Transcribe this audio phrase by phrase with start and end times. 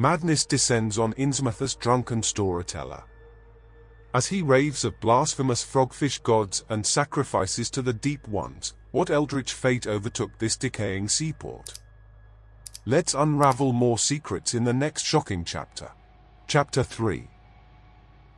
[0.00, 3.02] Madness descends on Innsmouth's drunken storyteller.
[4.14, 9.54] As he raves of blasphemous frogfish gods and sacrifices to the deep ones, what eldritch
[9.54, 11.80] fate overtook this decaying seaport?
[12.86, 15.90] Let's unravel more secrets in the next shocking chapter.
[16.46, 17.28] Chapter 3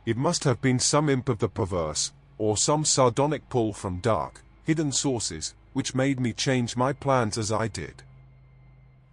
[0.07, 4.41] It must have been some imp of the perverse, or some sardonic pull from dark,
[4.63, 8.01] hidden sources, which made me change my plans as I did.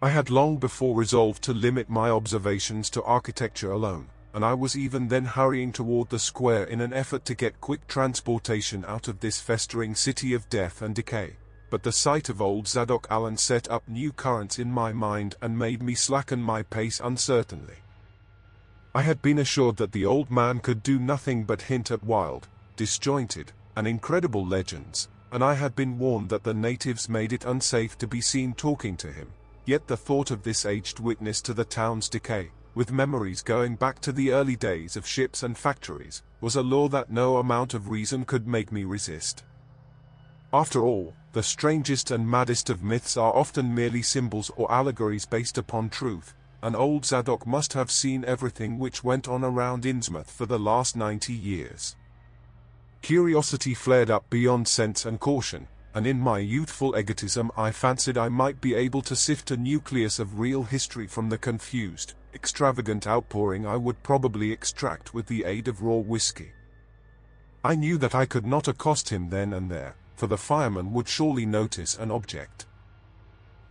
[0.01, 4.77] I had long before resolved to limit my observations to architecture alone, and I was
[4.77, 9.21] even then hurrying toward the square in an effort to get quick transportation out of
[9.21, 11.37] this festering city of death and decay
[11.71, 15.59] but the sight of old Zadok Allen set up new currents in my mind and
[15.59, 17.77] made me slacken my pace uncertainly.
[18.95, 22.49] I had been assured that the old man could do nothing but hint at wild,
[22.77, 27.99] disjointed, and incredible legends, and I had been warned that the natives made it unsafe
[27.99, 29.29] to be seen talking to him.
[29.69, 34.01] Yet the thought of this aged witness to the town's decay, with memories going back
[34.01, 37.91] to the early days of ships and factories, was a law that no amount of
[37.91, 39.45] reason could make me resist.
[40.55, 45.59] After all, the strangest and maddest of myths are often merely symbols or allegories based
[45.59, 50.47] upon truth, and old Zadok must have seen everything which went on around Innsmouth for
[50.47, 51.95] the last ninety years.
[53.03, 55.69] Curiosity flared up beyond sense and caution,
[55.99, 60.21] and in my youthful egotism I fancied I might be able to sift a nucleus
[60.21, 65.67] of real history from the confused, extravagant outpouring I would probably extract with the aid
[65.67, 66.53] of raw whiskey.
[67.65, 71.09] I knew that I could not accost him then and there, for the fireman would
[71.09, 72.67] surely notice an object.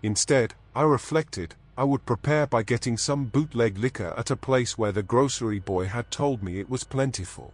[0.03, 4.91] Instead, I reflected, I would prepare by getting some bootleg liquor at a place where
[4.91, 7.53] the grocery boy had told me it was plentiful.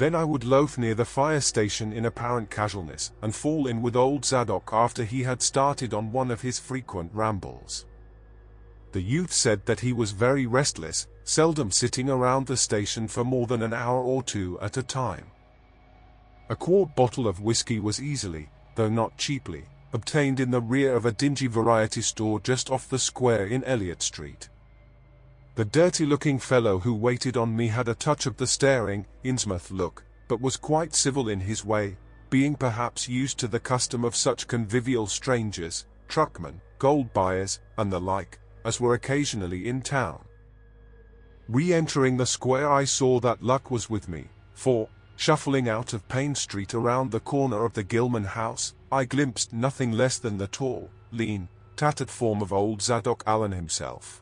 [0.00, 3.94] Then I would loaf near the fire station in apparent casualness and fall in with
[3.94, 7.84] old Zadok after he had started on one of his frequent rambles.
[8.92, 13.46] The youth said that he was very restless, seldom sitting around the station for more
[13.46, 15.26] than an hour or two at a time.
[16.48, 21.04] A quart bottle of whiskey was easily, though not cheaply, obtained in the rear of
[21.04, 24.48] a dingy variety store just off the square in Eliot Street.
[25.60, 30.02] The dirty-looking fellow who waited on me had a touch of the staring, Innsmouth look,
[30.26, 31.98] but was quite civil in his way,
[32.30, 38.00] being perhaps used to the custom of such convivial strangers, truckmen, gold buyers, and the
[38.00, 40.24] like, as were occasionally in town.
[41.46, 46.34] Re-entering the square I saw that luck was with me, for, Shuffling out of Paine
[46.34, 50.88] Street around the corner of the Gilman house, I glimpsed nothing less than the tall,
[51.12, 54.19] lean, tattered form of old Zadok Allen himself.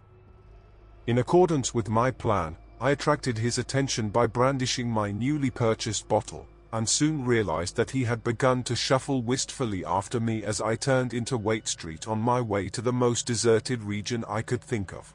[1.08, 6.46] In accordance with my plan, I attracted his attention by brandishing my newly purchased bottle,
[6.70, 11.14] and soon realized that he had begun to shuffle wistfully after me as I turned
[11.14, 15.14] into Waite Street on my way to the most deserted region I could think of.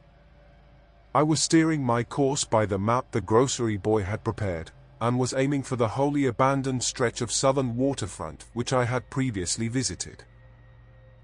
[1.13, 5.35] I was steering my course by the map the grocery boy had prepared, and was
[5.35, 10.23] aiming for the wholly abandoned stretch of southern waterfront which I had previously visited.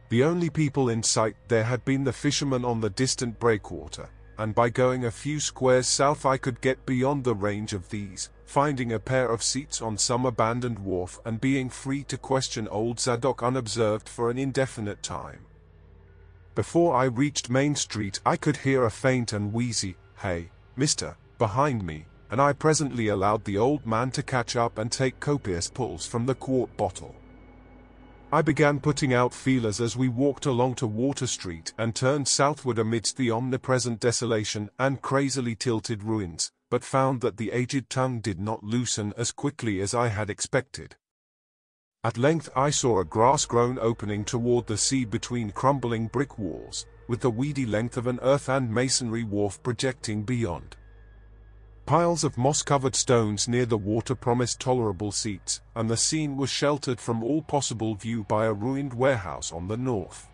[0.09, 4.55] The only people in sight there had been the fishermen on the distant breakwater, and
[4.55, 8.93] by going a few squares south I could get beyond the range of these, finding
[8.93, 13.43] a pair of seats on some abandoned wharf and being free to question old Zadok
[13.43, 15.41] unobserved for an indefinite time.
[16.55, 21.85] Before I reached Main Street I could hear a faint and wheezy, hey, mister, behind
[21.85, 26.05] me, and I presently allowed the old man to catch up and take copious pulls
[26.05, 27.13] from the quart bottle.
[28.31, 32.77] I began putting out feelers as we walked along to Water Street and turned southward
[32.77, 38.39] amidst the omnipresent desolation and crazily tilted ruins, but found that the aged tongue did
[38.39, 40.95] not loosen as quickly as I had expected.
[42.03, 47.21] At length I saw a grass-grown opening toward the sea between crumbling brick walls, with
[47.21, 50.77] the weedy length of an earth and masonry wharf projecting beyond.
[51.89, 57.01] Piles of moss-covered stones near the water promised tolerable seats, and the scene was sheltered
[57.01, 60.27] from all possible view by a ruined warehouse on the north.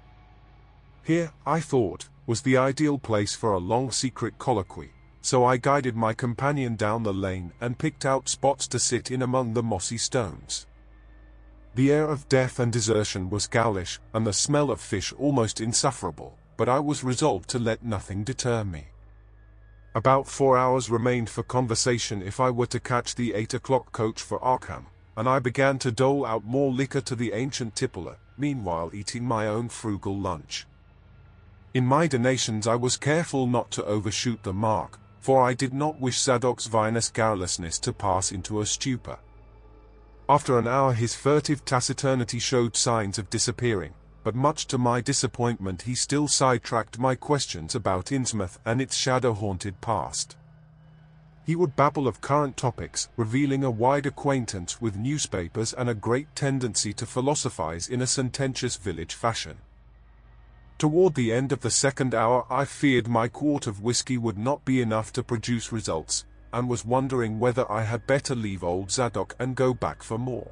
[1.01, 5.95] Here, I thought, was the ideal place for a long secret colloquy, so I guided
[5.95, 9.97] my companion down the lane and picked out spots to sit in among the mossy
[9.97, 10.67] stones.
[11.75, 16.37] The air of death and desertion was goulish, and the smell of fish almost insufferable,
[16.57, 18.87] but I was resolved to let nothing deter me.
[19.95, 24.21] About four hours remained for conversation if I were to catch the eight o'clock coach
[24.21, 28.91] for Arkham, and I began to dole out more liquor to the ancient tippler, meanwhile
[28.93, 30.67] eating my own frugal lunch.
[31.73, 36.01] In my donations I was careful not to overshoot the mark, for I did not
[36.01, 39.17] wish Zadok's vinous garrulousness to pass into a stupor.
[40.27, 43.93] After an hour his furtive taciturnity showed signs of disappearing,
[44.25, 49.79] but much to my disappointment he still sidetracked my questions about Innsmouth and its shadow-haunted
[49.81, 50.35] past.
[51.45, 56.35] He would babble of current topics, revealing a wide acquaintance with newspapers and a great
[56.35, 59.57] tendency to philosophize in a sententious village fashion.
[60.79, 64.65] Toward the end of the second hour I feared my quart of whiskey would not
[64.65, 69.35] be enough to produce results, and was wondering whether I had better leave old Zadok
[69.37, 70.49] and go back for more.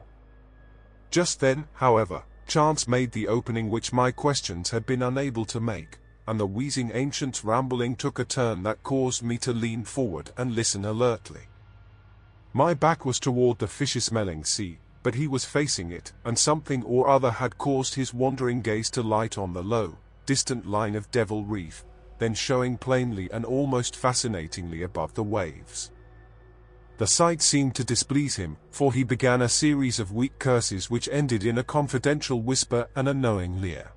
[1.10, 6.00] Just then, however, chance made the opening which my questions had been unable to make
[6.28, 10.56] and the wheezing ancient's rambling took a turn that caused me to lean forward and
[10.56, 11.42] listen alertly.
[12.54, 17.10] My back was toward the fishy-smelling sea, but he was facing it, and something or
[17.10, 21.44] other had caused his wandering gaze to light on the low, distant line of Devil
[21.44, 21.84] Reef,
[22.19, 25.92] then showing plainly and almost fascinatingly above the waves.
[26.98, 31.10] The sight seemed to displease him, for he began a series of weak curses which
[31.12, 33.92] ended in a confidential whisper and a knowing leer.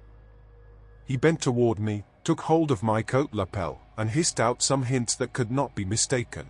[1.04, 5.14] He bent toward me, took hold of my coat lapel, and hissed out some hints
[5.16, 6.48] that could not be mistaken.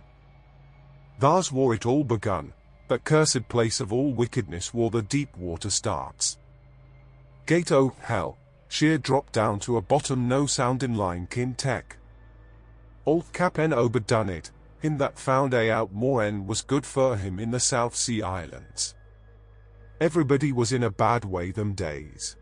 [1.19, 2.53] Thus war it all begun,
[2.87, 6.37] that cursed place of all wickedness where the deep water starts.
[7.45, 8.37] Gate o' hell,
[8.69, 11.97] sheer dropped down to a bottom no sound in line kin tech.
[13.05, 17.39] Old Cap'n Obed done it, him that found out more en was good for him
[17.39, 18.95] in the South Sea Islands.
[19.99, 22.35] Everybody was in a bad way them days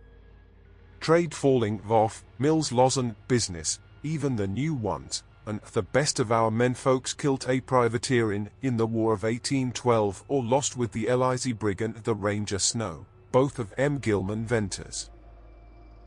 [1.06, 6.50] trade falling off, mills losing business, even the new ones, and the best of our
[6.50, 11.06] men folks killed a privateer in, in the War of 1812 or lost with the
[11.06, 14.00] Elizy brig and the Ranger Snow, both of M.
[14.00, 15.12] Gilman Venters.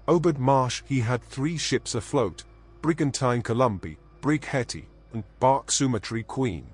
[0.08, 2.42] Obed Marsh he had three ships afloat,
[2.82, 6.66] Brigantine Columbia, Brig Hetty, and Bark Sumatry Queen.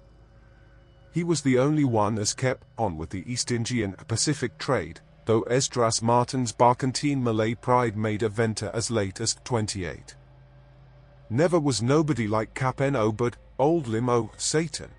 [1.12, 5.42] He was the only one as kept on with the East Indian Pacific trade, though
[5.42, 10.16] Esdras Martin's Barkentine Malay Bride made a venter as late as 28.
[11.30, 14.90] Never was nobody like Cap'n Obed, old limo, Satan.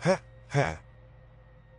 [0.00, 0.18] Heh,
[0.48, 0.76] heh.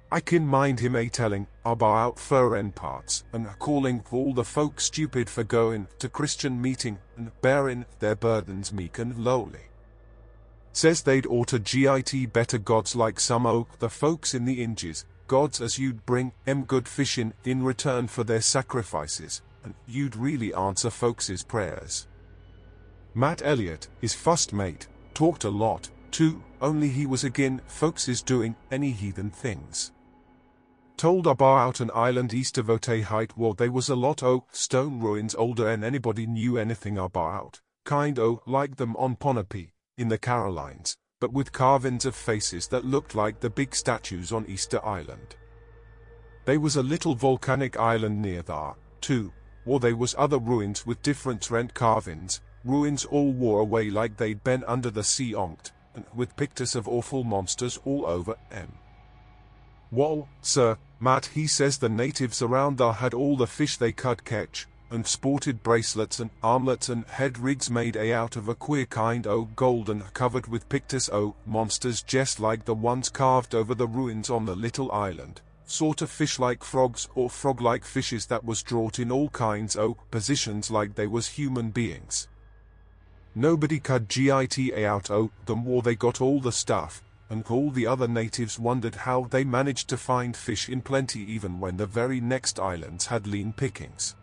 [0.10, 4.80] I can mind him a telling about furren parts, and a calling all the folk
[4.80, 9.68] stupid for going to Christian meeting, and bearing their burdens meek and lowly.
[10.77, 15.06] Says they'd ought to git better gods like some o' the folks in the Inges,
[15.25, 20.53] gods as you'd bring em good fishing in return for their sacrifices, and you'd really
[20.53, 22.07] answer folks' prayers.
[23.15, 28.56] Matt Eliot, his first mate, talked a lot, too, only he was again folks' doing
[28.69, 29.94] any heathen things.
[30.95, 35.33] Told about an island east of Otaheite where there was a lot o' stone ruins
[35.33, 40.96] older than anybody knew anything about, kind o' like them on Ponape, in the Carolines,
[41.20, 45.36] but with carvings of faces that looked like the big statues on Easter Island.
[46.46, 49.34] There was a little volcanic island near there, too,
[49.66, 54.44] or there was other ruins with different rent carvings, ruins all wore away like they'd
[54.44, 58.72] been under the sea onct, and with pictures of awful monsters all over em.
[59.92, 64.24] Wall, sir, Matt he says the natives around there had all the fish they could
[64.24, 68.86] catch, and sported bracelets and armlets and head rigs made a out of a queer
[68.86, 73.10] kind oh, o' gold and covered with pictures o' oh, monsters just like the ones
[73.10, 78.25] carved over the ruins on the little island, sort of fish-like frogs or frog-like fishes
[78.25, 82.30] that was draught in all kinds o' positions like they was human beings.
[83.36, 87.72] Nobody could git a out o' them or they got all the stuff, and all
[87.72, 91.86] the other natives wondered how they managed to find fish in plenty even when the
[91.86, 94.15] very next islands had lean pickings.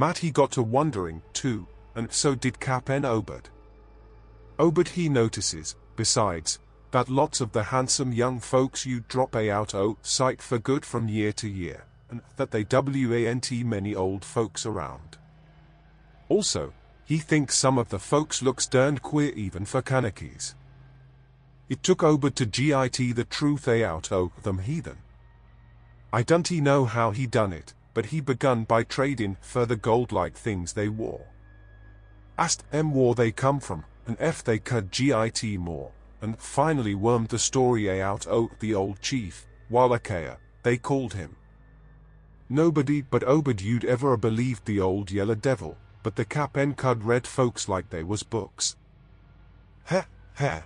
[0.00, 3.50] Matt he got to wondering, too, and so did Cap'n Obed.
[4.58, 6.58] Obed he notices, besides,
[6.90, 10.86] that lots of the handsome young folks you drop a out o sight for good
[10.86, 15.18] from year to year, and that they want many old folks around.
[16.30, 16.72] Also,
[17.04, 20.54] he thinks some of the folks looks derned queer even for Kanakys.
[21.68, 24.96] It took Obed to git the truth a out o them heathen.
[26.10, 29.76] I don't he know how he done it, but he begun by trading for the
[29.76, 31.26] gold-like things they wore.
[32.38, 35.90] Asked em where they come from, and if they could git more,
[36.22, 41.36] and finally wormed the story out o the old chief, Walakea, they called him.
[42.48, 47.04] Nobody but Obed you'd ever believed the old yellow devil, but the cap en cud
[47.04, 48.78] read folks like they was books.
[49.84, 50.04] Heh,
[50.36, 50.62] heh.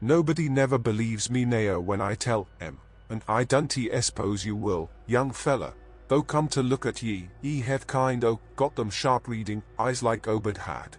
[0.00, 2.80] Nobody never believes me now when I tell em,
[3.10, 5.72] and I don't suppose you will, young fella,
[6.08, 10.02] Though come to look at ye, ye have kind o' got them sharp reading eyes
[10.02, 10.96] like Obed had.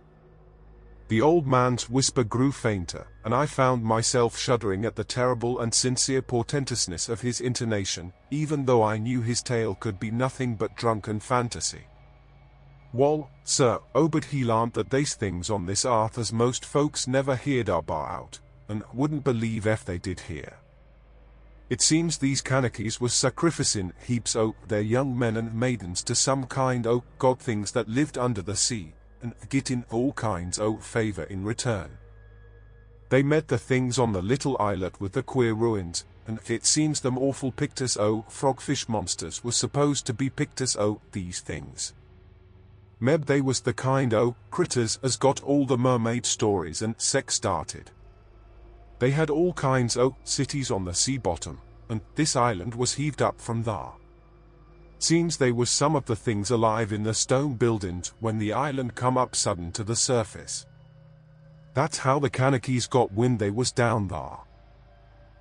[1.08, 5.74] The old man's whisper grew fainter, and I found myself shuddering at the terrible and
[5.74, 10.76] sincere portentousness of his intonation, even though I knew his tale could be nothing but
[10.76, 11.88] drunken fantasy.
[12.92, 17.38] Wall, sir, Obed he learned that these things on this earth as most folks never
[17.38, 20.58] heerd are bar out, and wouldn't believe if they did hear.
[21.70, 26.46] It seems these Kanakys was sacrificing heaps o' their young men and maidens to some
[26.46, 31.24] kind o' god things that lived under the sea, and getting all kinds o' favor
[31.24, 31.98] in return.
[33.10, 37.02] They met the things on the little islet with the queer ruins, and it seems
[37.02, 41.94] them awful pictures o' frogfish monsters was supposed to be pictures o' these things.
[43.02, 47.36] Meb they was the kind o' critters as got all the mermaid stories and sex
[47.36, 47.92] started.
[49.00, 53.22] They had all kinds o' cities on the sea bottom, and this island was heaved
[53.22, 53.92] up from there.
[55.00, 58.96] Seems they was some of the things alive in the stone buildings when the island
[58.96, 60.66] come up sudden to the surface.
[61.76, 64.40] That's how the Kanakys got wind they was down there.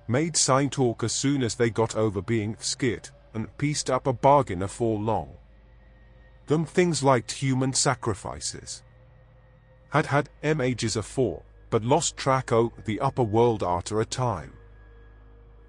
[0.07, 4.13] Made sign talk as soon as they got over being skit, and pieced up a
[4.13, 5.31] bargain afore long.
[6.45, 8.83] Them things liked human sacrifices.
[9.89, 14.53] Had had m ages afore, but lost track o' the upper world arter a time.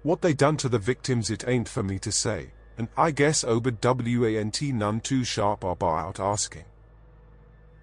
[0.03, 3.43] What they done to the victims it ain't for me to say, and I guess
[3.43, 6.63] oh, Obed WANT none too sharp about asking.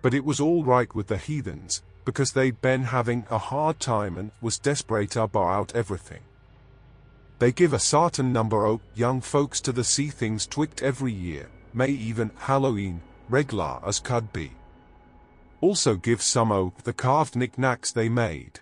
[0.01, 4.17] But it was all right with the heathens, because they'd been having a hard time
[4.17, 6.23] and was desperate about everything.
[7.39, 11.51] They give a certain number o' young folks to the sea things twict every year,
[11.75, 14.53] may even Halloween, reg'lar as could be.
[15.61, 18.61] Also give some o' the carved knickknacks they made.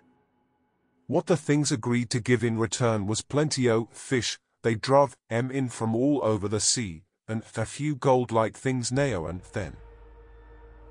[1.06, 5.50] What the things agreed to give in return was plenty o' fish, they drove em
[5.50, 9.76] in from all over the sea, and a few gold-like things now and then.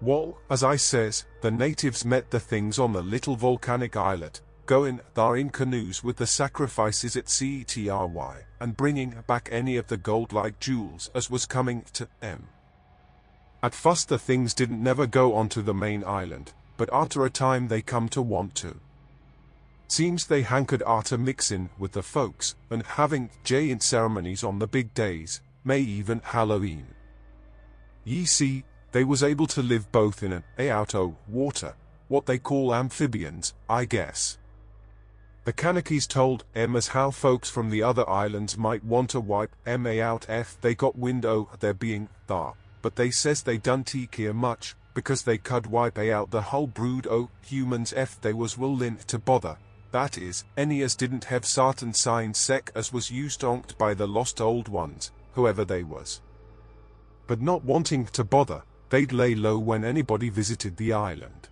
[0.01, 4.99] Well, as I says, the natives met the things on the little volcanic islet, going
[5.13, 10.59] there in canoes with the sacrifices at CETRY, and bringing back any of the gold-like
[10.59, 12.47] jewels as was coming to them.
[13.63, 17.69] At first the things didn't never go onto the main island, but after a time
[17.69, 18.75] they come to want to.
[19.87, 24.93] Seems they hankered arter mixin' with the folks, and having giant ceremonies on the big
[24.93, 26.87] days, may even Halloween.
[28.03, 31.73] Ye see, they was able to live both in a out o water,
[32.09, 34.37] what they call amphibians, I guess.
[35.45, 39.55] The Kanakys told em as how folks from the other islands might want to wipe
[39.65, 43.91] em out if they got wind o their being thar, but they says they don't
[44.11, 48.59] care much, because they could wipe out the whole brood o humans if they was
[48.59, 49.57] willin' to bother.
[49.91, 54.07] That is, any as didn't have certain signs sec as was used onked by the
[54.07, 56.21] lost old ones, whoever they was.
[57.25, 61.49] But not wanting to bother, they'd lay low when anybody visited the island.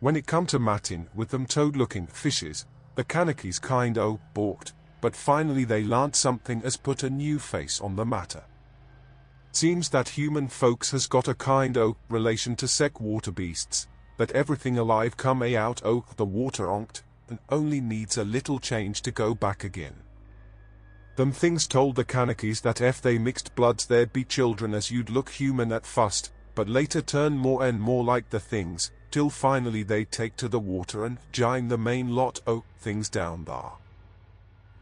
[0.00, 5.14] When it come to Matin with them toad-looking fishes, the Kanakys kind o balked, but
[5.14, 8.42] finally they learnt something as put a new face on the matter.
[9.54, 14.32] Seems that human folks has got a kind o relation to sec water beasts, that
[14.32, 19.00] everything alive come a out o the water onct, and only needs a little change
[19.02, 19.94] to go back again.
[21.14, 25.08] Them things told the Kanakys that if they mixed bloods there'd be children as you'd
[25.08, 29.84] look human at first, but later turn more and more like the things, till finally
[29.84, 33.70] they take to the water and join the main lot o' things down there.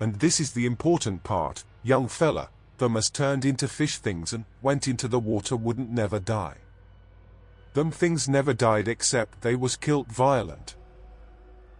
[0.01, 2.49] And this is the important part, young fella,
[2.83, 6.57] them as turned into fish things and went into the water wouldn't never die.
[7.75, 10.75] Them things never died except they was killed violent.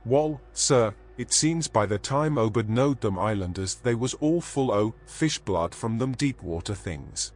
[0.05, 4.71] Wall, sir, it seems by the time Obed knowed them islanders they was all full
[4.71, 7.33] o' fish blood from them deep water things.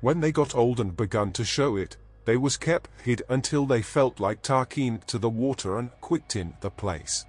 [0.00, 3.82] When they got old and begun to show it, they was kept hid until they
[3.82, 7.26] felt like tarkeen to the water and quit in the place.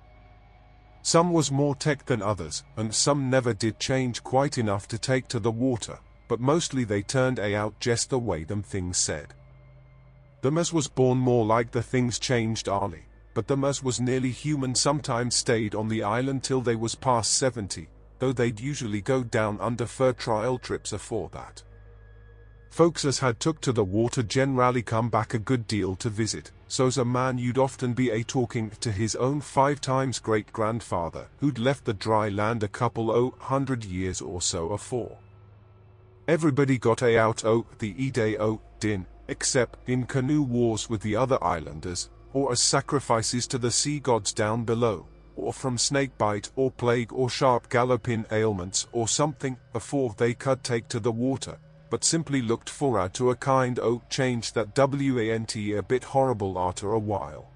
[1.06, 5.28] Some was more tech than others, and some never did change quite enough to take
[5.28, 9.34] to the water, but mostly they turned a out just the way them things said.
[10.42, 14.32] Them as was born more like the things changed early but them as was nearly
[14.32, 19.24] human sometimes stayed on the island till they was past 70, though they'd usually go
[19.24, 21.62] down under fur trial trips afore that.
[22.76, 26.52] Folks as had took to the water generally come back a good deal to visit,
[26.68, 31.30] so's a man you'd often be a talking to his own five times great grandfather
[31.40, 35.18] who'd left the dry land a couple o hundred years or so afore.
[36.28, 41.00] Everybody got a out o the e-day o oh, din, except in canoe wars with
[41.00, 46.18] the other islanders, or as sacrifices to the sea gods down below, or from snake
[46.18, 51.14] bite or plague or sharp galloping ailments or something before they could take to the
[51.14, 51.58] water,
[51.90, 56.92] but simply looked forward to a kind o change that want a bit horrible after
[56.92, 57.50] a while.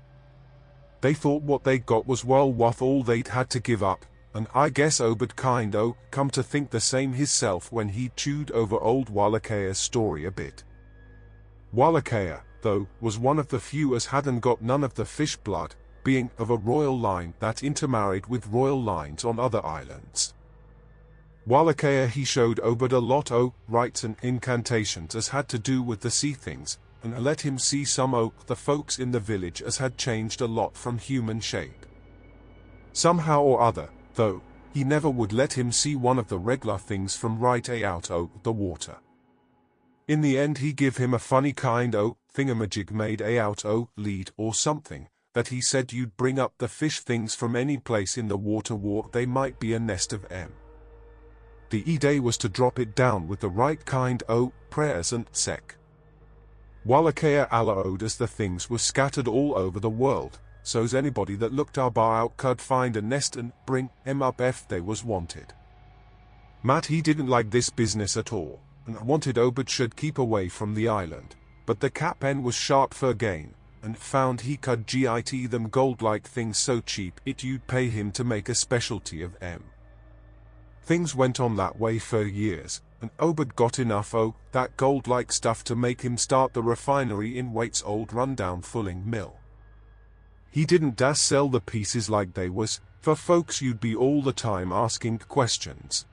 [1.01, 4.47] They thought what they got was well worth all they'd had to give up, and
[4.53, 8.77] I guess Obed kind o come to think the same hisself when he chewed over
[8.77, 10.63] old Walakea's story a bit.
[11.73, 15.75] Walakea, though, was one of the few as hadn't got none of the fish blood,
[16.03, 20.33] being of a royal line that intermarried with royal lines on other islands.
[21.47, 26.01] Walakea he showed Obed a lot o' rites and incantations as had to do with
[26.01, 29.77] the sea things, and let him see some o' the folks in the village as
[29.77, 31.85] had changed a lot from human shape.
[32.93, 34.41] Somehow or other, though,
[34.73, 38.11] he never would let him see one of the reg'lar things from right a out
[38.11, 38.97] o' the water.
[40.07, 43.89] In the end he give him a funny kind o' thingamajig made a out o'
[43.95, 48.17] lead or something, that he said you'd bring up the fish things from any place
[48.17, 50.51] in the water war they might be a nest of M.
[51.69, 55.75] The E-Day was to drop it down with the right kind o' prayers and sec.
[56.85, 61.77] Walakea allowed as the things were scattered all over the world, so's anybody that looked
[61.77, 65.53] our bar out could find a nest and bring 'em up if they was wanted.
[66.63, 70.73] Matt he didn't like this business at all, and wanted Obed should keep away from
[70.73, 71.35] the island,
[71.65, 76.57] but the cap'n was sharp for gain, and found he could git them gold-like things
[76.57, 79.63] so cheap it you'd pay him to make a specialty of em.
[80.89, 85.63] Things went on that way for years, and Obed got enough o' that gold-like stuff
[85.65, 89.35] to make him start the refinery in Waite's old rundown fulling mill.
[90.49, 94.33] He didn't das sell the pieces like they was, for folks you'd be all the
[94.33, 96.07] time asking questions.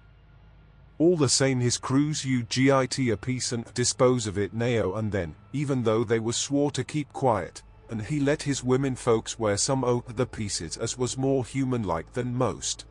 [0.99, 5.11] All the same his crews you'd git a piece and dispose of it now and
[5.11, 9.39] then, even though they was swore to keep quiet, and he let his women folks
[9.39, 12.85] wear some o' the pieces as was more human-like than most.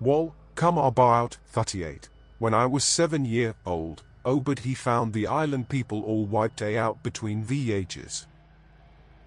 [0.00, 5.26] Wall, come about 38, when I was seven year old, oh, Obed he found the
[5.26, 8.26] island people all wiped a out between the ages.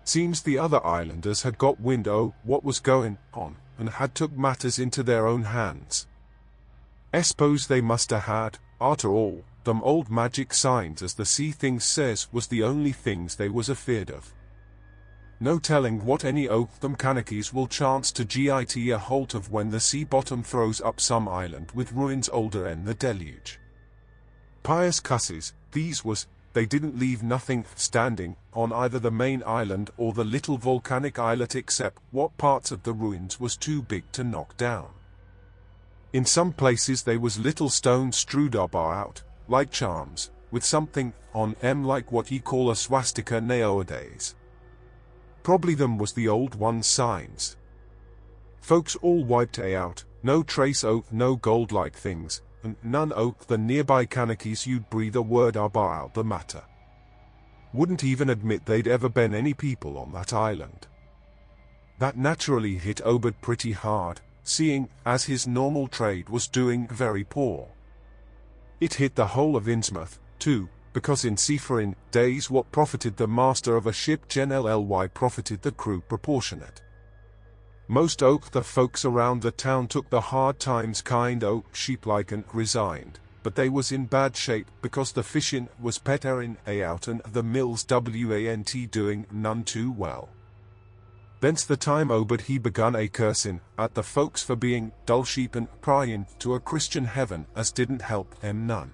[0.04, 4.32] Seems the other islanders had got wind o' what was going on, and had took
[4.38, 6.08] matters into their own hands.
[7.14, 11.52] I suppose they must ha' had, arter all, them old magic signs as the sea
[11.52, 14.34] things says was the only things they was afeard of.
[15.40, 19.70] No telling what any o' them Kanakys will chance to git a halt of when
[19.70, 23.60] the sea bottom throws up some island with ruins older en the deluge.
[24.64, 30.14] Pious cusses, these was, they didn't leave nothing standing on either the main island or
[30.14, 34.56] the little volcanic islet except what parts of the ruins was too big to knock
[34.56, 34.88] down.
[36.14, 41.84] In some places they was little stones strewed about, like charms, with something on em
[41.84, 44.34] like what ye call a swastika nowadays.
[45.46, 47.56] Probably them was the old one's signs.
[48.62, 53.60] Folks all wiped a out, no trace o' no gold-like things, and none o' the
[53.60, 56.64] nearby Kanakys you'd breathe a word about the matter.
[57.74, 60.88] Wouldn't even admit they'd ever been any people on that island.
[62.00, 67.68] That naturally hit Obed pretty hard, seeing as his normal trade was doing very poor.
[68.82, 73.76] It hit the whole of Innsmouth, too, because in seafaring days what profited the master
[73.76, 76.82] of a ship gen LLY profited the crew proportionate.
[77.90, 82.46] Most oak the folks around the town took the hard times kind o' sheep-like and
[82.54, 87.20] resigned, but they was in bad shape because the fishing was petterin a out and
[87.34, 90.30] the mills WANT doing none too well.
[91.42, 95.56] Thence the time Obed he begun a cursing at the folks for being dull sheep
[95.56, 98.92] and pryin' to a Christian heaven as didn't help em none.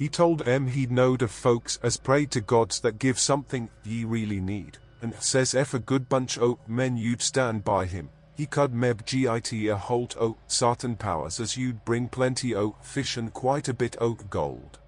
[0.00, 4.06] He told em he'd knowed of folks as prayed to gods that give something ye
[4.06, 8.46] really need, and says if a good bunch o' men you'd stand by him, he
[8.46, 13.34] could meb git a holt o' sartin powers as you'd bring plenty o' fish and
[13.34, 14.78] quite a bit o' gold.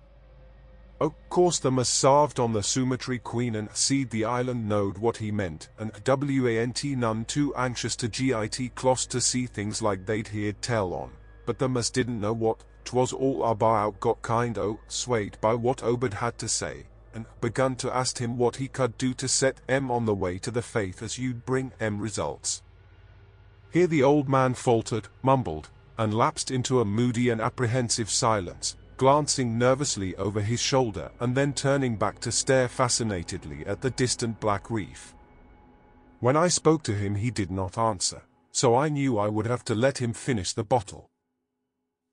[0.98, 5.18] Of course the mas sarved on the Sumatra Queen and seed the island knowed what
[5.18, 10.28] he meant, and WANT none too anxious to git close to see things like they'd
[10.28, 11.10] heard tell on,
[11.44, 15.82] but the mas didn't know what, twas all about got kind o' swayed by what
[15.82, 19.60] Obed had to say, and begun to ask him what he could do to set
[19.68, 22.62] em on the way to the faith as you'd bring em results.
[23.70, 29.58] Here the old man faltered, mumbled, and lapsed into a moody and apprehensive silence, glancing
[29.58, 34.70] nervously over his shoulder and then turning back to stare fascinatedly at the distant black
[34.70, 35.14] reef.
[36.20, 39.64] When I spoke to him he did not answer, so I knew I would have
[39.64, 41.08] to let him finish the bottle.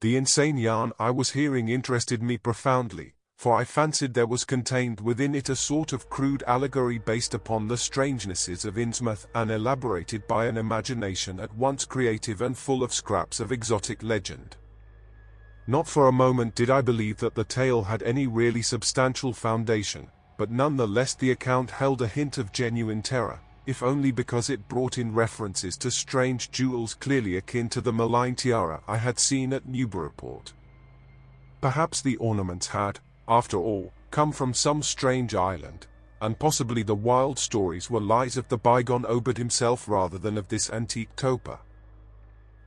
[0.01, 5.01] The insane yarn I was hearing interested me profoundly, for I fancied there was contained
[5.01, 10.25] within it a sort of crude allegory based upon the strangenesses of Innsmouth and elaborated
[10.25, 14.55] by an imagination at once creative and full of scraps of exotic legend.
[15.67, 20.09] Not for a moment did I believe that the tale had any really substantial foundation,
[20.37, 24.97] but nonetheless the account held a hint of genuine terror, if only because it brought
[24.97, 29.67] in references to strange jewels clearly akin to the malign tiara I had seen at
[29.67, 30.53] Newburyport.
[31.61, 35.85] Perhaps the ornaments had, after all, come from some strange island,
[36.19, 40.47] and possibly the wild stories were lies of the bygone Obed himself rather than of
[40.47, 41.59] this antique toper.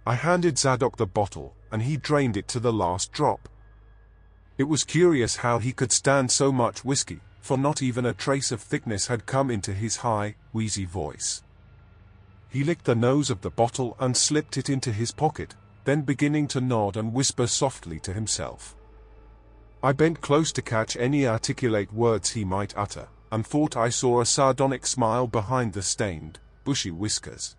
[0.07, 3.49] I handed Zadok the bottle, and he drained it to the last drop.
[4.57, 8.53] It was curious how he could stand so much whiskey, for not even a trace
[8.53, 11.43] of thickness had come into his high, wheezy voice.
[12.49, 16.47] He licked the nose of the bottle and slipped it into his pocket, then beginning
[16.49, 18.77] to nod and whisper softly to himself.
[19.83, 24.21] I bent close to catch any articulate words he might utter, and thought I saw
[24.21, 27.57] a sardonic smile behind the stained, bushy whiskers.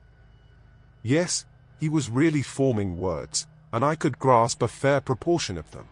[1.01, 1.45] Yes,
[1.81, 5.89] he was really forming words, and I could grasp a fair proportion of them.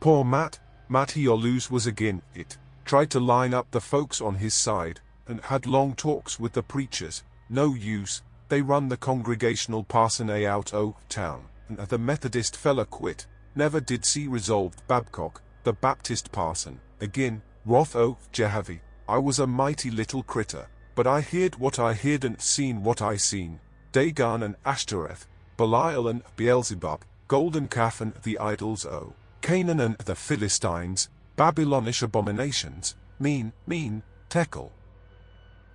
[0.00, 4.54] Poor Matt, Matty Oluse was again it, tried to line up the folks on his
[4.54, 10.28] side, and had long talks with the preachers, no use, they run the congregational parson
[10.30, 15.72] a out o' town, and the Methodist fella quit, never did see resolved Babcock, the
[15.72, 21.56] Baptist parson, again, Roth o' Jehovy, I was a mighty little critter, but I heard
[21.56, 23.60] what I heard and seen what I seen,
[23.92, 30.14] Dagon and Ashtoreth, Belial and Beelzebub, golden calf and the idols o' Canaan and the
[30.14, 31.08] Philistines,
[31.42, 34.70] Babylonish abominations, mene, mene, tekel.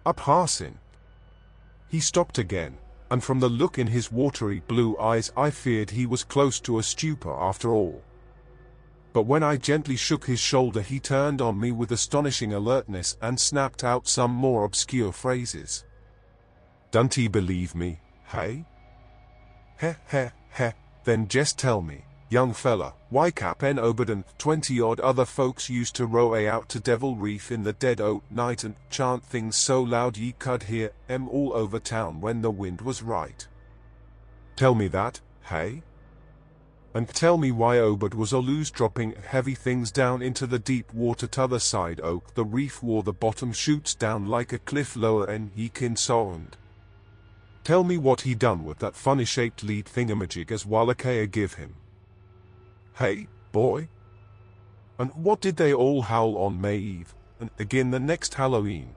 [0.05, 0.75] Upharsin.
[1.89, 2.77] He stopped again,
[3.11, 6.79] and from the look in his watery blue eyes I feared he was close to
[6.79, 8.01] a stupor after all
[9.11, 13.37] but when I gently shook his shoulder he turned on me with astonishing alertness and
[13.37, 15.83] snapped out some more obscure phrases.
[16.91, 18.63] Don't he believe me, hey?
[19.77, 20.71] Heh heh heh,
[21.03, 26.47] then just tell me, young fella, Obed and twenty-odd other folks used to row a
[26.47, 30.33] out to Devil Reef in the dead o' night and chant things so loud ye
[30.33, 33.47] could hear em all over town when the wind was right.
[34.55, 35.83] Tell me that, hey?
[36.97, 41.27] and tell me why Obed was always dropping heavy things down into the deep water
[41.27, 45.51] t'other side oak the reef where the bottom shoots down like a cliff lower and
[45.55, 46.57] ye kin sound.
[47.63, 51.75] Tell me what he done with that funny-shaped lead thingamajig as Walakea give him.
[52.97, 53.89] Hey, boy?
[54.97, 58.95] And what did they all howl on May Eve, and again the next Halloween?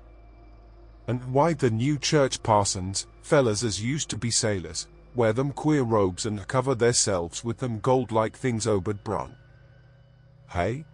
[1.07, 5.83] And why the new church parsons, fellas as used to be sailors, wear them queer
[5.83, 9.37] robes and cover theirselves with them gold-like things Obed Brun.
[10.49, 10.87] Hey?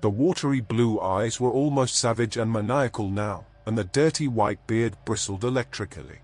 [0.00, 4.96] The watery blue eyes were almost savage and maniacal now, and the dirty white beard
[5.04, 6.20] bristled electrically.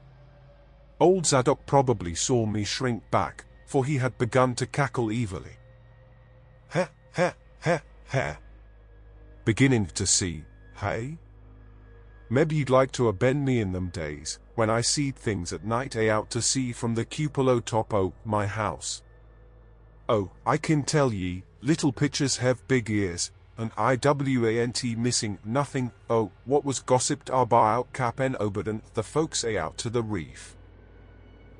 [1.00, 5.56] Old Zadok probably saw me shrink back, for he had begun to cackle evilly.
[6.72, 8.34] Heh, heh, heh, heh.
[9.44, 10.42] Beginning to see,
[10.76, 11.18] hey?
[12.30, 15.96] Maybe you'd like to abend me in them days, when I seed things at night
[15.96, 19.02] a out to sea from the cupola top o' my house.
[20.08, 26.30] Oh, I can tell ye, little pitchers have big ears, and IWANT missing nothing, oh,
[26.46, 30.56] what was gossiped about out Cap and Oberdon, the folks a out to the reef.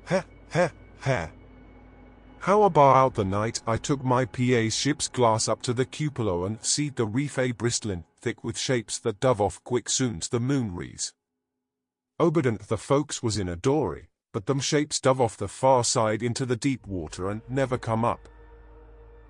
[0.05, 0.69] Heh, heh,
[1.01, 1.27] heh.
[2.43, 6.61] How about the night I took my PA's ship's glass up to the cupola and
[6.61, 10.75] seed the reef a bristling, thick with shapes that dove off quick soon's the moon
[10.75, 11.13] rees.
[12.19, 16.21] Obedient the folks was in a dory, but them shapes dove off the far side
[16.21, 18.27] into the deep water and never come up.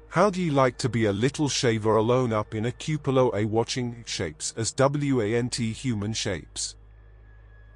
[0.10, 4.04] How'd ye like to be a little shaver alone up in a cupola a watching
[4.08, 6.78] shapes as WANT human shapes?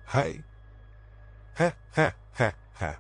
[0.08, 0.44] Hey?
[1.54, 2.96] Heh heh heh heh.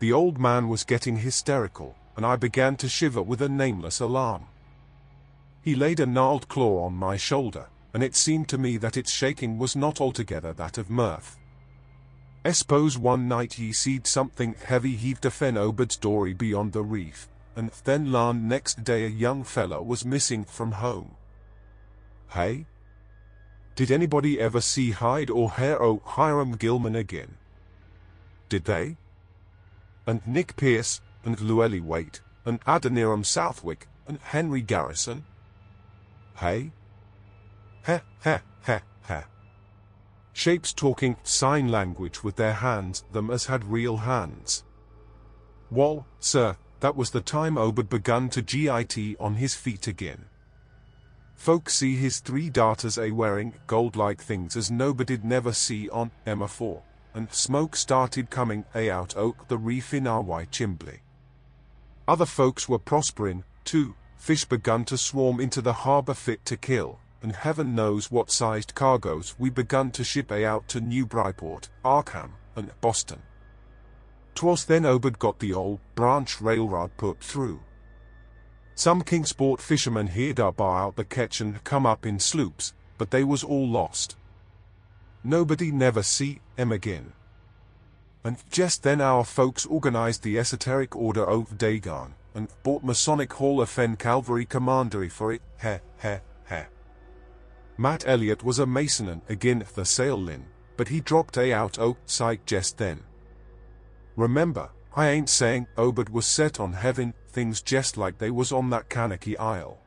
[0.00, 4.46] The old man was getting hysterical, and I began to shiver with a nameless alarm.
[5.60, 9.12] He laid a gnarled claw on my shoulder, and it seemed to me that its
[9.12, 11.36] shaking was not altogether that of mirth.
[12.46, 16.82] I suppose one night ye seed something heavy heaved a fen Obed's dory beyond the
[16.82, 21.10] reef, and then larn next day a young fellow was missing from home.
[22.30, 22.64] Hey?
[23.74, 27.36] Did anybody ever see Hyde or o' Hiram Gilman again?
[28.48, 28.96] Did they?
[30.10, 35.24] And Nick Pierce, and Llewellyn Waite, and Adoniram Southwick, and Henry Garrison?
[36.34, 36.72] Hey?
[37.84, 39.22] Heh, heh, heh, heh.
[40.32, 44.64] Shapes talking sign language with their hands, them as had real hands.
[45.70, 50.24] Wall, sir, that was the time Obed begun to git on his feet again.
[51.36, 56.48] Folk see his three darters a wearing gold-like things as nobody'd never see on Emma
[56.48, 56.82] 4,
[57.14, 61.00] and smoke started coming a out oak the reef in our white chimbly.
[62.06, 66.98] Other folks were prospering, too, fish begun to swarm into the harbour fit to kill,
[67.22, 72.30] and heaven knows what sized cargoes we begun to ship a out to Newb'ryport, Arkham,
[72.56, 73.22] and Boston.
[74.34, 77.60] Twas then Obed got the old branch railroad put through.
[78.74, 83.10] Some Kingsport fishermen heard our bar out the ketch and come up in sloops, but
[83.10, 84.16] they was all lost.
[85.22, 87.12] Nobody never see em again.
[88.22, 93.60] And just then our folks organized the Esoteric Order of Dagon, and bought Masonic Hall
[93.60, 96.66] of Fen Calvary Commandery for it, heh, heh, heh.
[97.78, 100.44] Matt Eliot was a Mason and again the sail lin,
[100.76, 103.00] but he dropped a out oh, sight just then.
[104.16, 108.70] Remember, I ain't saying Obed was set on heaven, things just like they was on
[108.70, 109.78] that Kanaky Isle.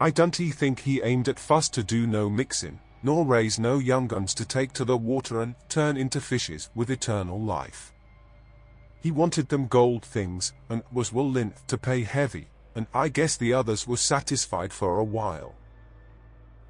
[0.00, 4.06] I don't think he aimed at fuss to do no mixing, nor raise no young
[4.06, 7.92] guns to take to the water and turn into fishes with eternal life.
[9.00, 13.54] He wanted them gold things, and was willing to pay heavy, and I guess the
[13.54, 15.54] others was satisfied for a while.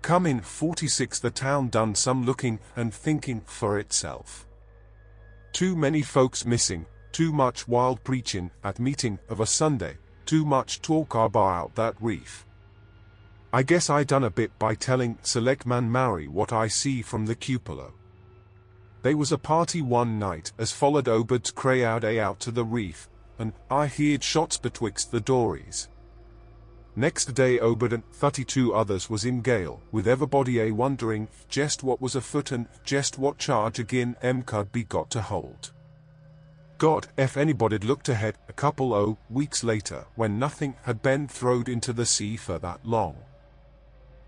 [0.03, 4.47] Come in 46 the town done some looking and thinking for itself.
[5.53, 10.81] Too many folks missing, too much wild preaching at meeting of a Sunday, too much
[10.81, 12.47] talk about that reef.
[13.53, 17.27] I guess I done a bit by telling Select Man Mowry what I see from
[17.27, 17.91] the cupola.
[19.03, 23.09] They was a party one night as followed Obed's crowd a out to the reef,
[23.41, 25.89] and I heard shots betwixt the dories.
[26.95, 32.01] Next day Obed and 32 others was in gale, with everybody a wondering just what
[32.01, 35.73] was afoot and just what charge again M could be got to hold.
[36.79, 41.69] God, if anybody'd looked ahead a couple o weeks later when nothing had been throwed
[41.69, 43.17] into the sea for that long.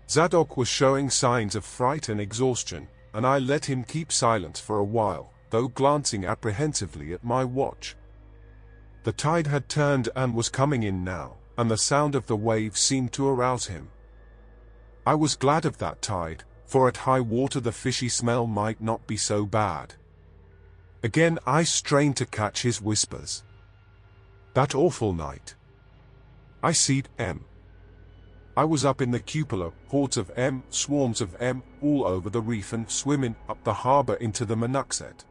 [0.09, 4.79] Zadok was showing signs of fright and exhaustion, and I let him keep silence for
[4.79, 7.95] a while, though glancing apprehensively at my watch.
[9.03, 12.79] The tide had turned and was coming in now, and the sound of the waves
[12.79, 13.89] seemed to arouse him.
[15.05, 19.05] I was glad of that tide, for at high water the fishy smell might not
[19.05, 19.93] be so bad.
[21.03, 23.43] Again I strained to catch his whispers.
[24.53, 25.55] That awful night.
[26.63, 27.43] I seed M.
[28.55, 32.41] I was up in the cupola, hordes of M, swarms of M, all over the
[32.41, 35.25] reef and swimming up the harbour into the Manuxet.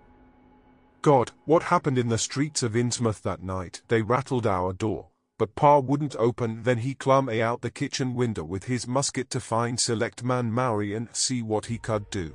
[1.02, 3.82] God, what happened in the streets of Innsmouth that night?
[3.86, 5.06] They rattled our door,
[5.38, 9.30] but Pa wouldn't open then he clum a out the kitchen window with his musket
[9.30, 12.34] to find select man Mowry and see what he could do.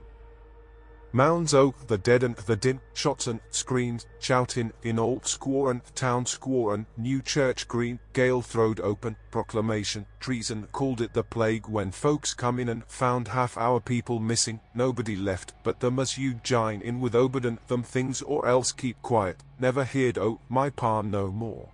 [1.14, 5.82] Mounds oak the dead and the din, shots and screams, shouting in old square and
[5.96, 11.68] town square and new church green, gale throwed open, proclamation, treason called it the plague
[11.68, 16.18] when folks come in and found half our people missing, nobody left but them as
[16.18, 20.40] you jine in with Obed and them things or else keep quiet, never heard oh
[20.50, 21.70] my pa no more.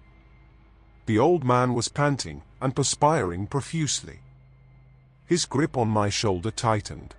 [1.08, 4.19] The old man was panting and perspiring profusely.
[5.26, 7.15] His grip on my shoulder tightened.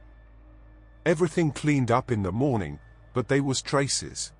[1.06, 2.78] Everything cleaned up in the morning,
[3.12, 4.32] but they was traces.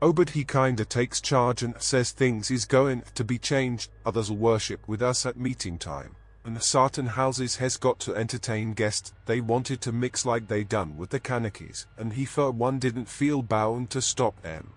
[0.00, 4.88] But he kinda takes charge and says things is going to be changed, others'll worship
[4.88, 9.82] with us at meeting time, and certain houses has got to entertain guests they wanted
[9.82, 13.90] to mix like they done with the Kanakys, and he for one didn't feel bound
[13.90, 14.72] to stop them.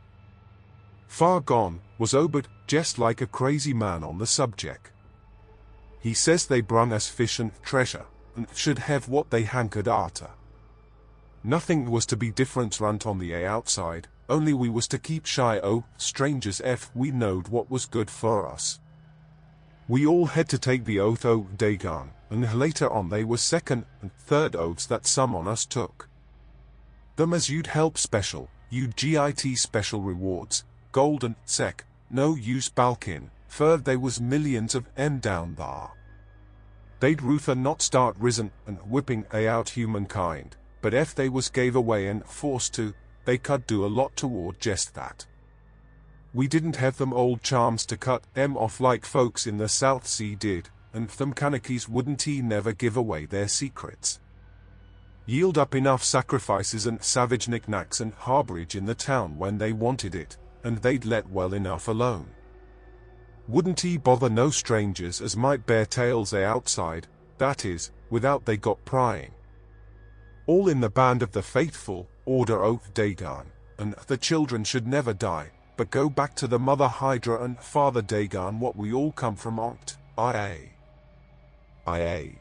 [1.07, 4.91] Far gone, was Obed, just like a crazy man on the subject.
[6.01, 10.31] He says they brung us fish and treasure, and should have what they hankered arter.
[11.43, 15.25] Nothing was to be different runt on the A outside, only we was to keep
[15.25, 18.79] shy o, strangers if we knowed what was good for us.
[19.87, 23.85] We all had to take the oath o Dagon, and later on they was second
[24.01, 26.07] and third oaths that some on us took.
[27.15, 33.83] Them as you'd help special, you GIT special rewards, golden, sec, no use Balkin, third
[33.83, 35.91] they was millions of M down thar.
[36.99, 41.75] They'd ruther not start risen and whipping a out humankind, but if they was gave
[41.75, 42.93] away and forced to,
[43.25, 45.25] they could do a lot toward just that.
[46.33, 50.07] We didn't have them old charms to cut them off like folks in the South
[50.07, 54.19] Sea did, and them Kanakys wouldn't he never give away their secrets.
[55.27, 60.15] Yield up enough sacrifices and savage knickknacks and harborage in the town when they wanted
[60.15, 62.27] it, and they'd let well enough alone.
[63.47, 68.57] Wouldn't he bother no strangers as might bear tales they outside, that is, without they
[68.57, 69.31] got prying
[70.51, 73.45] all in the band of the faithful, order of Dagon,
[73.77, 78.01] and the children should never die, but go back to the mother Hydra and father
[78.01, 80.57] Dagon what we all come from Oct, IA.
[81.87, 82.33] IA.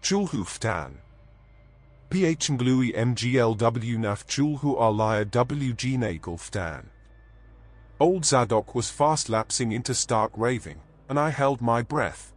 [0.00, 0.92] Cthulhu fhtagn.
[2.10, 6.84] PH Nglui MGLW Naf Cthulhu R'lyeh WG Nagelftan.
[7.98, 12.32] Old Zadok was fast lapsing into stark raving, and I held my breath.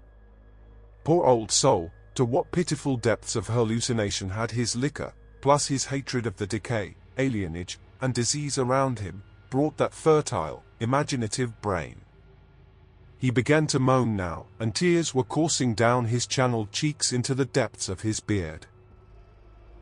[1.04, 6.26] Poor old soul, to what pitiful depths of hallucination had his liquor, plus his hatred
[6.26, 12.02] of the decay, alienage, and disease around him, brought that fertile, imaginative brain.
[13.18, 17.46] He began to moan now, and tears were coursing down his channeled cheeks into the
[17.46, 18.66] depths of his beard.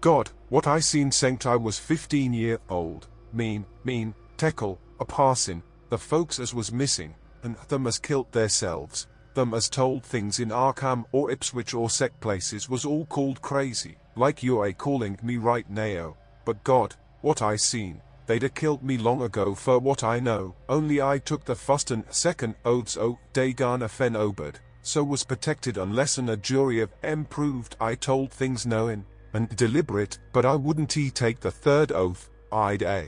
[0.01, 5.63] God, what I seen sanct I was fifteen year old, mene, mene, tekel, a parson,
[5.89, 10.49] the folks as was missing, and them as killed theirselves, them as told things in
[10.49, 15.37] Arkham or Ipswich or sec places was all called crazy, like you a calling me
[15.37, 16.15] right now,
[16.45, 20.55] but God, what I seen, they'd a killed me long ago for what I know,
[20.69, 25.77] only I took the first and second oaths o Dagon fen Obed, so was protected
[25.77, 27.75] unless an a jury of M proved.
[27.79, 32.83] I told things knowing, and deliberate, but I wouldn't e take the third oath, I'd
[32.83, 33.07] a.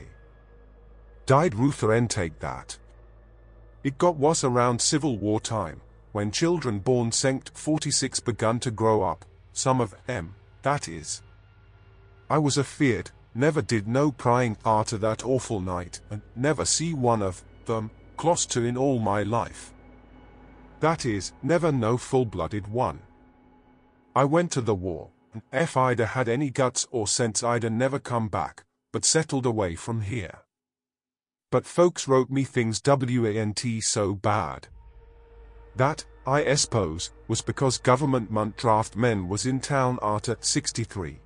[1.26, 2.78] Died Ruther and take that.
[3.84, 5.80] It got was around Civil War time,
[6.16, 11.20] when children born Sanct 46 begun to grow up, some of them, that is.
[12.30, 17.20] I was afeard, never did no prying arter that awful night, and never see one
[17.20, 19.74] of them, close to in all my life.
[20.80, 23.00] That is, never no full-blooded one.
[24.14, 27.64] I went to the war, and if I'd a had any guts or sense I'd
[27.64, 30.38] a never come back, but settled away from here.
[31.50, 34.68] But folks wrote me things WANT so bad.
[35.76, 41.20] That, I suppose, was because government munt draft men was in town arter 63.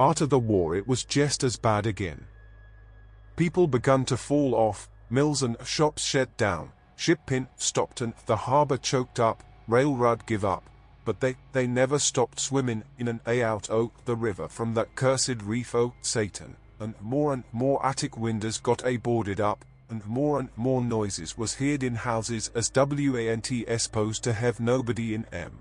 [0.00, 2.26] After the war it was just as bad again.
[3.36, 8.76] People begun to fall off, mills and shops shut down, shipping stopped and the harbour
[8.76, 10.68] choked up, railroad give up,
[11.04, 14.94] but they, they never stopped swimming in and a out o the river from that
[14.94, 20.06] cursed reef o Satan, and more and more attic windows got a boarded up, and
[20.06, 25.24] more and more noises was heard in houses as WANT supposed to have nobody in
[25.32, 25.52] M.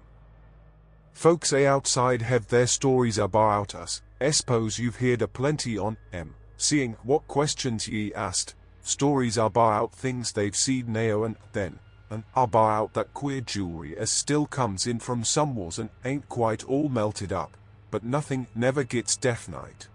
[1.14, 6.34] Folks a outside have their stories about us, Espose you've heard a plenty on M,
[6.58, 11.78] seeing what questions ye asked, stories about things they've seen now and then,
[12.10, 16.64] and about that queer jewelry as still comes in from some wars and ain't quite
[16.64, 17.56] all melted up,
[17.92, 19.88] but nothing never gets definite.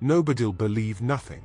[0.00, 1.42] Nobody'll believe nothing.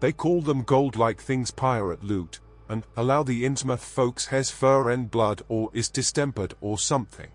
[0.00, 5.10] They call them gold-like things pirate loot, and allow the Innsmouth folks has fur and
[5.10, 7.30] blood or is distempered or something.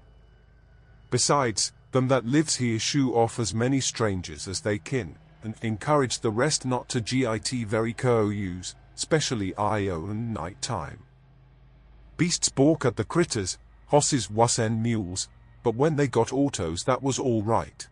[1.09, 6.19] Besides, them that lives here shoo off as many strangers as they kin, and encourage
[6.19, 10.99] the rest not to git very use, specially IO and night time.
[12.15, 15.29] Beasts balk at the critters, hosses was and mules,
[15.63, 17.87] but when they got autos that was all right.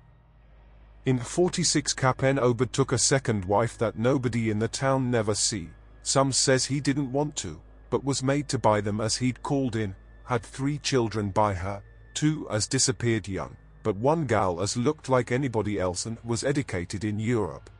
[1.04, 5.68] In 46 Cap'n Obed took a second wife that nobody in the town never see,
[6.04, 7.60] some says he didn't want to,
[7.90, 11.82] but was made to buy them as he'd called in, had three children by her,
[12.14, 17.04] two as disappeared young, but one gal as looked like anybody else and was educated
[17.04, 17.72] in Europe.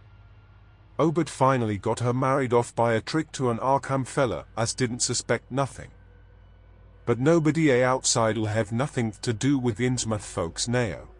[0.98, 5.04] Obed finally got her married off by a trick to an Arkham fella as didn't
[5.04, 5.92] suspect nothing.
[7.06, 11.11] But nobody a outside'll have nothing to do with Innsmouth folks now.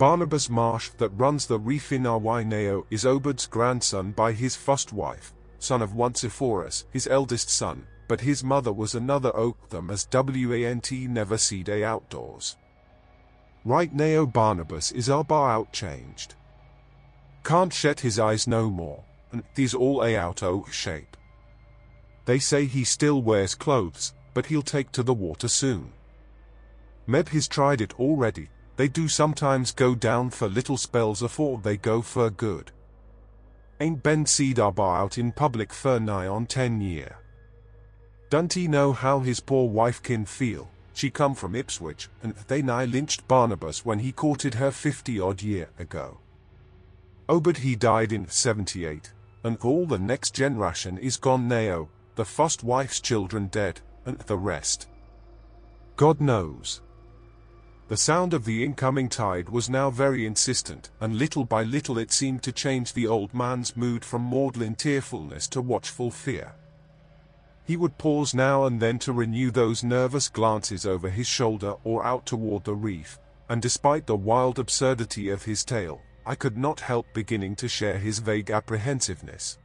[0.00, 5.34] Barnabas Marsh that runs the reef in Nao is Obed's grandson by his first wife,
[5.58, 10.90] son of Onesiphorus, his eldest son, but his mother was another oak them as WANT
[10.90, 12.56] never see day outdoors.
[13.66, 16.34] Right now Barnabas is our bar out changed.
[17.44, 21.14] Can't shut his eyes no more, and he's all a out o shape.
[22.24, 25.92] They say he still wears clothes, but he'll take to the water soon.
[27.06, 28.48] Meb has tried it already,
[28.80, 32.72] they do sometimes go down for little spells afore they go for good.
[33.78, 37.18] Ain't Ben seed our bar out in public for nigh on ten year.
[38.30, 42.62] Don't he know how his poor wife can feel, she come from Ipswich, and they
[42.62, 46.16] nigh lynched Barnabas when he courted her fifty-odd year ago.
[47.28, 49.12] Obed he died in 78,
[49.44, 54.38] and all the next generation is gone now, the first wife's children dead, and the
[54.38, 54.88] rest.
[55.96, 56.80] God knows.
[57.90, 62.12] The sound of the incoming tide was now very insistent, and little by little it
[62.12, 66.52] seemed to change the old man's mood from maudlin tearfulness to watchful fear.
[67.64, 72.06] He would pause now and then to renew those nervous glances over his shoulder or
[72.06, 73.18] out toward the reef,
[73.48, 77.98] and despite the wild absurdity of his tale, I could not help beginning to share
[77.98, 79.58] his vague apprehensiveness.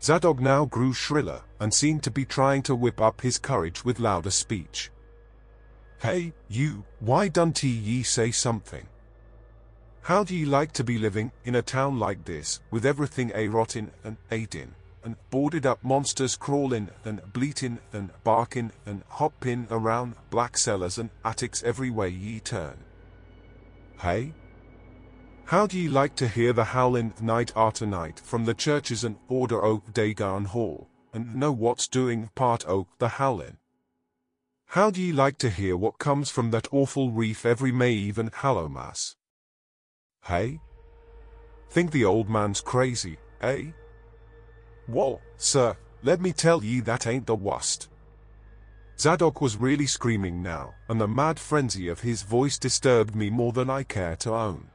[0.00, 3.98] Zadok now grew shriller, and seemed to be trying to whip up his courage with
[3.98, 4.92] louder speech.
[6.00, 8.86] Hey, you, why don't ye say something?
[10.02, 13.48] How do ye like to be living in a town like this, with everything a
[13.48, 14.74] rotting and a din?
[15.06, 21.08] and boarded up monsters crawling and bleating and barking and hopping around black cellars and
[21.24, 22.76] attics every way ye turn.
[24.00, 24.34] Hey?
[25.44, 29.16] How do ye like to hear the howling night after night from the churches and
[29.28, 33.58] order oak Dagon Hall, and know what's doing part o' the howlin'.
[34.68, 38.32] How'd ye like to hear what comes from that awful reef every May Eve and
[38.32, 39.14] Hallowmas?
[40.24, 40.60] Hey?
[41.70, 43.70] Think the old man's crazy, eh?
[44.88, 47.88] Wall, sir, let me tell ye that ain't the worst.
[48.98, 53.52] Zadok was really screaming now, and the mad frenzy of his voice disturbed me more
[53.52, 54.68] than I care to own.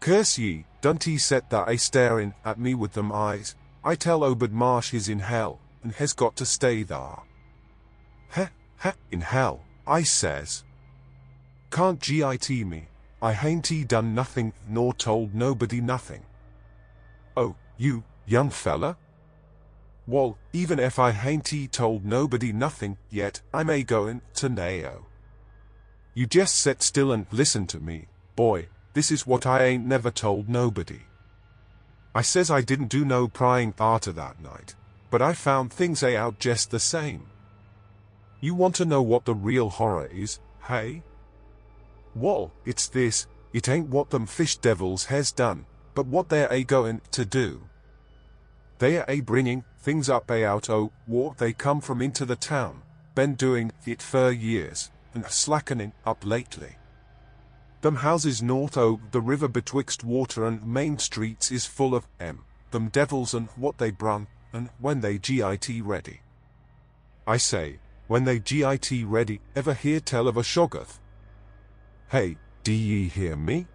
[0.00, 3.56] Curse ye, don't he set that a staring at me with them eyes?
[3.82, 7.18] I tell Obed Marsh he's in hell, and has got to stay there.
[8.30, 8.48] Heh,
[9.10, 10.64] in hell, I says.
[11.70, 12.88] Can't git me,
[13.20, 16.22] I hain't he done nothing, nor told nobody nothing.
[17.36, 18.96] Oh, you, young fella?
[20.06, 24.48] Well, even if I hain't he told nobody nothing yet, I may go in to
[24.48, 25.06] Nao.
[26.12, 28.06] You just sit still and listen to me,
[28.36, 31.00] boy, this is what I ain't never told nobody.
[32.14, 34.74] I says I didn't do no prying arter that night,
[35.10, 37.26] but I found things a out just the same.
[38.44, 40.38] You want to know what the real horror is,
[40.68, 41.02] hey?
[42.14, 45.64] Well, it's this, it ain't what them fish devils has done,
[45.94, 47.62] but what they're a going to do.
[48.80, 52.36] They are a bringing things up a out o war they come from into the
[52.36, 52.82] town,
[53.14, 56.76] been doing it for years, and slackening up lately.
[57.80, 62.44] Them houses north o the river betwixt water and main streets is full of em,
[62.72, 66.20] them devils and what they brung, and when they git ready.
[67.26, 67.78] I say,
[68.14, 71.00] when they git ready, ever hear tell of a shoggoth?
[72.12, 73.66] Hey, do ye hear me?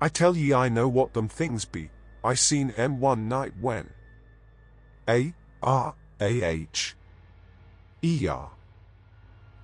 [0.00, 1.90] I tell ye I know what them things be,
[2.22, 3.90] I seen em one night when.
[5.08, 6.94] A R A H
[8.00, 8.52] E R.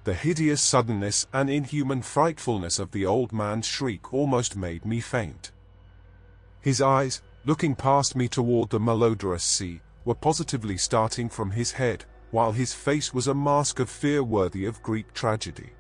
[0.03, 5.53] The hideous suddenness and inhuman frightfulness of the old man's shriek almost made me faint.
[6.61, 12.07] His eyes, looking past me toward the malodorous sea, were positively starting from his head,
[12.31, 15.71] while his face was a mask of fear worthy of Greek tragedy.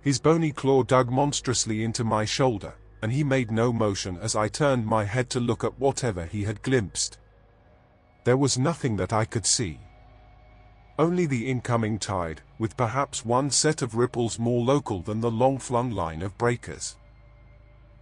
[0.00, 4.48] His bony claw dug monstrously into my shoulder, and he made no motion as I
[4.48, 7.18] turned my head to look at whatever he had glimpsed.
[8.24, 9.80] There was nothing that I could see.
[10.98, 15.90] Only the incoming tide, with perhaps one set of ripples more local than the long-flung
[15.90, 16.96] line of breakers.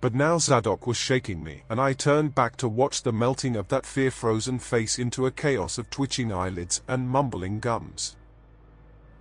[0.00, 3.66] But now Zadok was shaking me, and I turned back to watch the melting of
[3.68, 8.16] that fear-frozen face into a chaos of twitching eyelids and mumbling gums.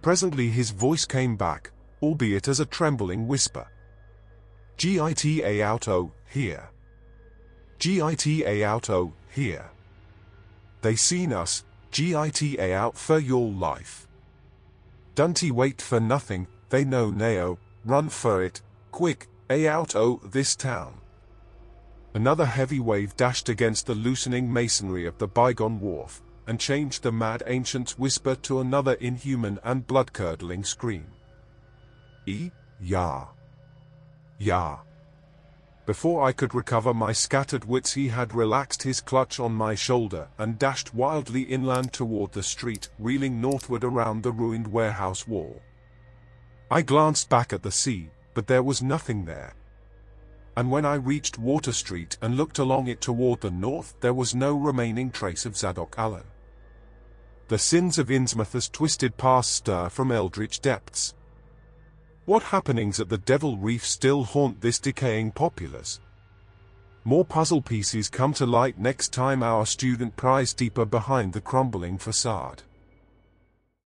[0.04, 1.72] Presently his voice came back,
[2.02, 3.68] albeit as a trembling whisper.
[4.78, 6.70] Gita out o, here.
[7.80, 9.66] Gita out o, here.
[10.84, 14.08] They seen us, GITA out for your life.
[15.16, 18.62] Dunty wait for nothing, they know Nao, run for it,
[18.92, 21.00] quick, a o oh, this town.
[22.14, 27.12] Another heavy wave dashed against the loosening masonry of the bygone wharf, and changed the
[27.12, 31.06] mad ancient's whisper to another inhuman and blood-curdling scream.
[32.26, 33.28] E, ya.
[34.40, 34.80] Ya.
[35.86, 40.28] Before I could recover my scattered wits he had relaxed his clutch on my shoulder
[40.38, 45.62] and dashed wildly inland toward the street, reeling northward around the ruined warehouse wall.
[46.70, 49.56] I glanced back at the sea, but there was nothing there.
[50.56, 54.36] And when I reached Water Street and looked along it toward the north, there was
[54.36, 56.26] no remaining trace of Zadok Allen.
[57.48, 61.16] The sins of Innsmouth's twisted past stir from eldritch depths.
[62.26, 66.00] What happenings at the Devil Reef still haunt this decaying populace?
[67.06, 71.98] More puzzle pieces come to light next time our student pries deeper behind the crumbling
[71.98, 72.62] facade.